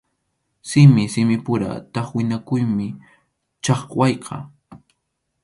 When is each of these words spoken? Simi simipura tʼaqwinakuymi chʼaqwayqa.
Simi 0.69 1.03
simipura 1.13 1.71
tʼaqwinakuymi 1.93 2.87
chʼaqwayqa. 3.63 4.35